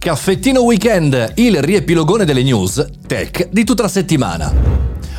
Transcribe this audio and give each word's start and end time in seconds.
Caffettino 0.00 0.62
Weekend, 0.62 1.32
il 1.34 1.60
riepilogone 1.60 2.24
delle 2.24 2.42
news 2.42 2.82
tech 3.06 3.50
di 3.50 3.64
tutta 3.64 3.82
la 3.82 3.88
settimana. 3.88 4.50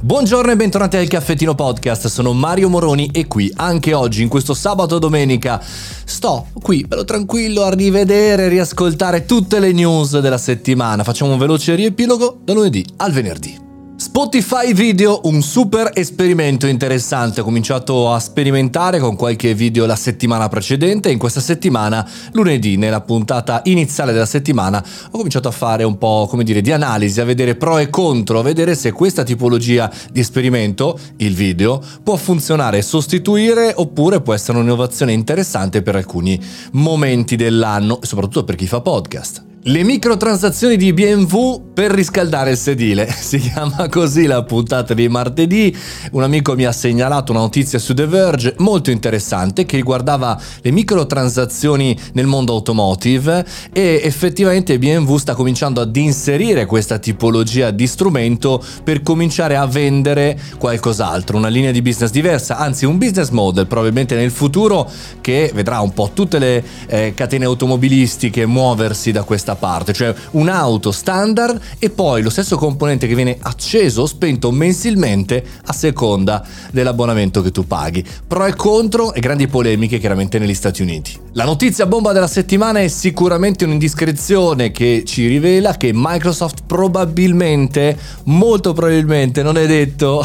Buongiorno 0.00 0.52
e 0.52 0.56
bentornati 0.56 0.96
al 0.96 1.08
Caffettino 1.08 1.56
Podcast, 1.56 2.06
sono 2.06 2.32
Mario 2.32 2.68
Moroni 2.68 3.10
e 3.12 3.26
qui 3.26 3.52
anche 3.56 3.92
oggi, 3.92 4.22
in 4.22 4.28
questo 4.28 4.54
sabato 4.54 5.00
domenica, 5.00 5.60
sto 5.60 6.46
qui 6.62 6.84
bello 6.86 7.02
tranquillo 7.02 7.64
a 7.64 7.74
rivedere 7.74 8.44
e 8.44 8.48
riascoltare 8.48 9.24
tutte 9.24 9.58
le 9.58 9.72
news 9.72 10.20
della 10.20 10.38
settimana. 10.38 11.02
Facciamo 11.02 11.32
un 11.32 11.38
veloce 11.38 11.74
riepilogo 11.74 12.38
da 12.44 12.52
lunedì 12.52 12.86
al 12.98 13.10
venerdì. 13.10 13.67
Spotify 14.00 14.72
Video, 14.74 15.22
un 15.24 15.42
super 15.42 15.90
esperimento 15.92 16.68
interessante. 16.68 17.40
Ho 17.40 17.44
cominciato 17.44 18.12
a 18.12 18.20
sperimentare 18.20 19.00
con 19.00 19.16
qualche 19.16 19.54
video 19.54 19.86
la 19.86 19.96
settimana 19.96 20.48
precedente 20.48 21.10
in 21.10 21.18
questa 21.18 21.40
settimana, 21.40 22.08
lunedì, 22.30 22.76
nella 22.76 23.00
puntata 23.00 23.60
iniziale 23.64 24.12
della 24.12 24.24
settimana, 24.24 24.78
ho 24.78 25.16
cominciato 25.16 25.48
a 25.48 25.50
fare 25.50 25.82
un 25.82 25.98
po' 25.98 26.28
come 26.30 26.44
dire 26.44 26.60
di 26.60 26.70
analisi, 26.70 27.20
a 27.20 27.24
vedere 27.24 27.56
pro 27.56 27.78
e 27.78 27.90
contro, 27.90 28.38
a 28.38 28.42
vedere 28.44 28.76
se 28.76 28.92
questa 28.92 29.24
tipologia 29.24 29.90
di 30.12 30.20
esperimento, 30.20 30.96
il 31.16 31.34
video, 31.34 31.82
può 32.00 32.14
funzionare 32.14 32.78
e 32.78 32.82
sostituire 32.82 33.72
oppure 33.74 34.20
può 34.20 34.32
essere 34.32 34.58
un'innovazione 34.58 35.12
interessante 35.12 35.82
per 35.82 35.96
alcuni 35.96 36.40
momenti 36.72 37.34
dell'anno 37.34 37.98
soprattutto 38.02 38.44
per 38.44 38.54
chi 38.54 38.68
fa 38.68 38.80
podcast. 38.80 39.47
Le 39.68 39.82
microtransazioni 39.82 40.78
di 40.78 40.94
BMW 40.94 41.72
per 41.74 41.90
riscaldare 41.90 42.52
il 42.52 42.56
sedile. 42.56 43.06
Si 43.28 43.36
chiama 43.36 43.90
così 43.90 44.24
la 44.24 44.42
puntata 44.42 44.94
di 44.94 45.06
martedì. 45.06 45.76
Un 46.12 46.22
amico 46.22 46.54
mi 46.54 46.64
ha 46.64 46.72
segnalato 46.72 47.32
una 47.32 47.42
notizia 47.42 47.78
su 47.78 47.92
The 47.92 48.06
Verge 48.06 48.54
molto 48.60 48.90
interessante 48.90 49.66
che 49.66 49.76
riguardava 49.76 50.40
le 50.62 50.70
microtransazioni 50.70 51.94
nel 52.14 52.24
mondo 52.24 52.54
automotive 52.54 53.44
e 53.70 54.00
effettivamente 54.02 54.78
BMW 54.78 55.16
sta 55.16 55.34
cominciando 55.34 55.82
ad 55.82 55.94
inserire 55.94 56.64
questa 56.64 56.98
tipologia 56.98 57.70
di 57.70 57.86
strumento 57.86 58.64
per 58.82 59.02
cominciare 59.02 59.54
a 59.56 59.66
vendere 59.66 60.40
qualcos'altro, 60.58 61.36
una 61.36 61.48
linea 61.48 61.72
di 61.72 61.82
business 61.82 62.10
diversa, 62.10 62.56
anzi 62.56 62.86
un 62.86 62.96
business 62.96 63.28
model 63.28 63.66
probabilmente 63.66 64.16
nel 64.16 64.30
futuro 64.30 64.90
che 65.20 65.50
vedrà 65.54 65.80
un 65.80 65.92
po' 65.92 66.12
tutte 66.14 66.38
le 66.38 66.64
eh, 66.86 67.12
catene 67.14 67.44
automobilistiche 67.44 68.46
muoversi 68.46 69.12
da 69.12 69.24
questa 69.24 69.56
parte, 69.58 69.92
cioè 69.92 70.14
un'auto 70.32 70.92
standard 70.92 71.60
e 71.78 71.90
poi 71.90 72.22
lo 72.22 72.30
stesso 72.30 72.56
componente 72.56 73.06
che 73.06 73.14
viene 73.14 73.36
acceso 73.40 74.02
o 74.02 74.06
spento 74.06 74.50
mensilmente 74.50 75.44
a 75.66 75.72
seconda 75.72 76.44
dell'abbonamento 76.70 77.42
che 77.42 77.50
tu 77.50 77.66
paghi. 77.66 78.04
Pro 78.26 78.46
e 78.46 78.54
contro 78.54 79.12
e 79.12 79.20
grandi 79.20 79.48
polemiche 79.48 79.98
chiaramente 79.98 80.38
negli 80.38 80.54
Stati 80.54 80.82
Uniti. 80.82 81.18
La 81.32 81.44
notizia 81.44 81.86
bomba 81.86 82.12
della 82.12 82.26
settimana 82.26 82.80
è 82.80 82.88
sicuramente 82.88 83.64
un'indiscrezione 83.64 84.70
che 84.70 85.02
ci 85.04 85.26
rivela 85.26 85.76
che 85.76 85.90
Microsoft 85.94 86.62
probabilmente, 86.66 87.96
molto 88.24 88.72
probabilmente, 88.72 89.42
non 89.42 89.56
è 89.56 89.66
detto, 89.66 90.24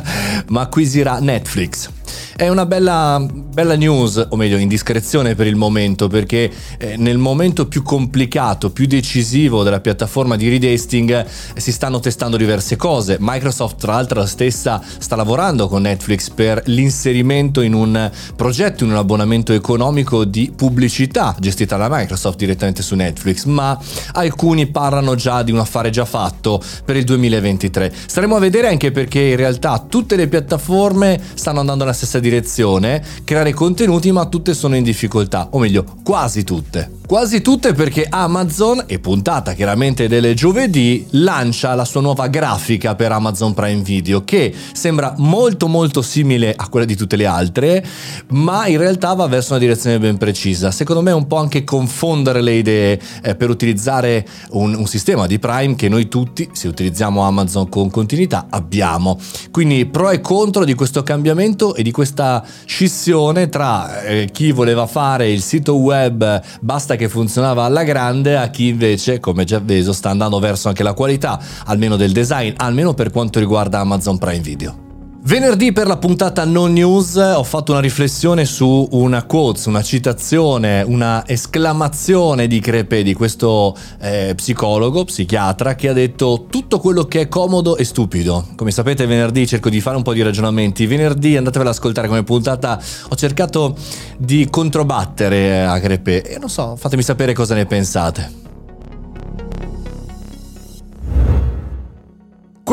ma 0.48 0.62
acquisirà 0.62 1.18
Netflix. 1.18 1.90
È 2.36 2.48
una 2.48 2.66
bella, 2.66 3.24
bella 3.28 3.76
news, 3.76 4.26
o 4.30 4.36
meglio 4.36 4.56
indiscrezione 4.56 5.34
per 5.34 5.46
il 5.46 5.56
momento, 5.56 6.08
perché 6.08 6.50
eh, 6.78 6.96
nel 6.96 7.18
momento 7.18 7.66
più 7.66 7.82
complicato, 7.82 8.70
più 8.70 8.86
decisivo 8.86 9.62
della 9.62 9.80
piattaforma 9.80 10.36
di 10.36 10.48
redesting 10.48 11.10
eh, 11.10 11.60
si 11.60 11.72
stanno 11.72 12.00
testando 12.00 12.36
diverse 12.36 12.76
cose. 12.76 13.16
Microsoft 13.20 13.76
tra 13.80 13.92
l'altro 13.92 14.20
la 14.20 14.26
stessa 14.26 14.82
sta 14.98 15.16
lavorando 15.16 15.68
con 15.68 15.82
Netflix 15.82 16.30
per 16.30 16.62
l'inserimento 16.66 17.60
in 17.60 17.74
un 17.74 18.10
progetto, 18.36 18.84
in 18.84 18.90
un 18.90 18.96
abbonamento 18.96 19.52
economico 19.52 20.24
di 20.24 20.52
pubblicità 20.54 21.34
gestita 21.38 21.76
da 21.76 21.88
Microsoft 21.90 22.38
direttamente 22.38 22.82
su 22.82 22.94
Netflix, 22.94 23.44
ma 23.44 23.78
alcuni 24.12 24.66
parlano 24.66 25.14
già 25.14 25.42
di 25.42 25.52
un 25.52 25.58
affare 25.58 25.90
già 25.90 26.04
fatto 26.04 26.62
per 26.84 26.96
il 26.96 27.04
2023. 27.04 27.92
Staremo 28.06 28.36
a 28.36 28.38
vedere 28.40 28.68
anche 28.68 28.90
perché 28.90 29.20
in 29.20 29.36
realtà 29.36 29.84
tutte 29.88 30.16
le 30.16 30.28
piattaforme 30.28 31.20
stanno 31.34 31.60
andando 31.60 31.84
nella 31.84 31.96
stessa 31.96 32.03
direzione, 32.18 33.02
creare 33.24 33.52
contenuti, 33.52 34.12
ma 34.12 34.26
tutte 34.26 34.54
sono 34.54 34.76
in 34.76 34.82
difficoltà, 34.82 35.48
o 35.50 35.58
meglio, 35.58 35.84
quasi 36.02 36.44
tutte. 36.44 36.90
Quasi 37.06 37.42
tutte 37.42 37.74
perché 37.74 38.06
Amazon, 38.08 38.84
e 38.86 38.98
puntata 38.98 39.52
chiaramente 39.52 40.08
delle 40.08 40.32
giovedì, 40.32 41.06
lancia 41.10 41.74
la 41.74 41.84
sua 41.84 42.00
nuova 42.00 42.28
grafica 42.28 42.94
per 42.94 43.12
Amazon 43.12 43.52
Prime 43.52 43.82
Video 43.82 44.24
che 44.24 44.54
sembra 44.72 45.12
molto 45.18 45.68
molto 45.68 46.00
simile 46.00 46.54
a 46.56 46.66
quella 46.70 46.86
di 46.86 46.96
tutte 46.96 47.16
le 47.16 47.26
altre, 47.26 47.84
ma 48.28 48.66
in 48.68 48.78
realtà 48.78 49.12
va 49.12 49.26
verso 49.26 49.52
una 49.52 49.60
direzione 49.60 49.98
ben 49.98 50.16
precisa. 50.16 50.70
Secondo 50.70 51.02
me 51.02 51.10
è 51.10 51.14
un 51.14 51.26
po' 51.26 51.36
anche 51.36 51.62
confondere 51.62 52.40
le 52.40 52.54
idee 52.54 52.98
eh, 53.22 53.34
per 53.34 53.50
utilizzare 53.50 54.26
un, 54.52 54.74
un 54.74 54.86
sistema 54.86 55.26
di 55.26 55.38
Prime 55.38 55.74
che 55.74 55.90
noi 55.90 56.08
tutti, 56.08 56.48
se 56.54 56.68
utilizziamo 56.68 57.20
Amazon 57.20 57.68
con 57.68 57.90
continuità, 57.90 58.46
abbiamo. 58.48 59.20
Quindi 59.50 59.84
pro 59.84 60.08
e 60.08 60.22
contro 60.22 60.64
di 60.64 60.72
questo 60.72 61.02
cambiamento 61.02 61.74
e 61.74 61.82
di 61.82 61.90
questa 61.90 62.42
scissione 62.64 63.50
tra 63.50 64.00
eh, 64.04 64.30
chi 64.32 64.52
voleva 64.52 64.86
fare 64.86 65.30
il 65.30 65.42
sito 65.42 65.74
web 65.76 66.40
basta 66.60 66.92
che 66.96 67.03
funzionava 67.08 67.64
alla 67.64 67.84
grande 67.84 68.36
a 68.36 68.48
chi 68.48 68.68
invece, 68.68 69.20
come 69.20 69.44
già 69.44 69.60
Bezos, 69.60 69.96
sta 69.96 70.10
andando 70.10 70.38
verso 70.38 70.68
anche 70.68 70.82
la 70.82 70.92
qualità, 70.92 71.40
almeno 71.66 71.96
del 71.96 72.12
design, 72.12 72.52
almeno 72.56 72.94
per 72.94 73.10
quanto 73.10 73.38
riguarda 73.38 73.80
Amazon 73.80 74.18
Prime 74.18 74.40
Video. 74.40 74.83
Venerdì 75.26 75.72
per 75.72 75.86
la 75.86 75.96
puntata 75.96 76.44
non 76.44 76.74
news 76.74 77.16
ho 77.16 77.42
fatto 77.44 77.72
una 77.72 77.80
riflessione 77.80 78.44
su 78.44 78.86
una 78.90 79.22
quote, 79.22 79.70
una 79.70 79.82
citazione, 79.82 80.82
una 80.82 81.26
esclamazione 81.26 82.46
di 82.46 82.60
Crepe 82.60 83.02
di 83.02 83.14
questo 83.14 83.74
eh, 84.02 84.34
psicologo, 84.36 85.04
psichiatra 85.04 85.76
che 85.76 85.88
ha 85.88 85.94
detto 85.94 86.44
tutto 86.50 86.78
quello 86.78 87.06
che 87.06 87.22
è 87.22 87.28
comodo 87.28 87.78
è 87.78 87.84
stupido. 87.84 88.48
Come 88.54 88.70
sapete 88.70 89.06
venerdì 89.06 89.46
cerco 89.46 89.70
di 89.70 89.80
fare 89.80 89.96
un 89.96 90.02
po' 90.02 90.12
di 90.12 90.20
ragionamenti, 90.20 90.84
venerdì 90.84 91.38
andatevela 91.38 91.70
ad 91.70 91.76
ascoltare 91.76 92.06
come 92.06 92.22
puntata 92.22 92.78
ho 93.08 93.16
cercato 93.16 93.74
di 94.18 94.50
controbattere 94.50 95.64
a 95.64 95.80
Crepe 95.80 96.20
e 96.20 96.38
non 96.38 96.50
so, 96.50 96.76
fatemi 96.76 97.02
sapere 97.02 97.32
cosa 97.32 97.54
ne 97.54 97.64
pensate. 97.64 98.43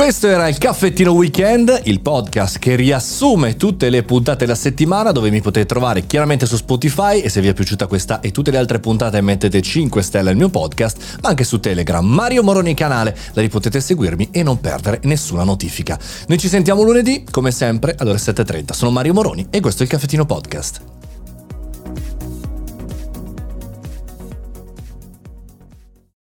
Questo 0.01 0.25
era 0.25 0.47
il 0.47 0.57
Caffettino 0.57 1.11
Weekend, 1.11 1.81
il 1.83 2.01
podcast 2.01 2.57
che 2.57 2.75
riassume 2.75 3.55
tutte 3.55 3.91
le 3.91 4.01
puntate 4.01 4.45
della 4.45 4.57
settimana 4.57 5.11
dove 5.11 5.29
mi 5.29 5.41
potete 5.41 5.67
trovare 5.67 6.07
chiaramente 6.07 6.47
su 6.47 6.55
Spotify 6.55 7.19
e 7.19 7.29
se 7.29 7.39
vi 7.39 7.49
è 7.49 7.53
piaciuta 7.53 7.85
questa 7.85 8.19
e 8.19 8.31
tutte 8.31 8.49
le 8.49 8.57
altre 8.57 8.79
puntate 8.79 9.21
mettete 9.21 9.61
5 9.61 10.01
stelle 10.01 10.31
al 10.31 10.35
mio 10.35 10.49
podcast, 10.49 11.19
ma 11.21 11.29
anche 11.29 11.43
su 11.43 11.59
Telegram, 11.59 12.03
Mario 12.03 12.41
Moroni 12.41 12.73
canale, 12.73 13.15
da 13.31 13.41
lì 13.41 13.47
potete 13.49 13.79
seguirmi 13.79 14.29
e 14.31 14.41
non 14.41 14.59
perdere 14.59 15.01
nessuna 15.03 15.43
notifica. 15.43 15.99
Noi 16.25 16.39
ci 16.39 16.47
sentiamo 16.47 16.81
lunedì, 16.81 17.23
come 17.29 17.51
sempre, 17.51 17.93
alle 17.95 18.09
ore 18.09 18.19
7.30. 18.19 18.73
Sono 18.73 18.89
Mario 18.89 19.13
Moroni 19.13 19.45
e 19.51 19.59
questo 19.59 19.83
è 19.83 19.85
il 19.85 19.91
Caffettino 19.91 20.25
Podcast. 20.25 21.00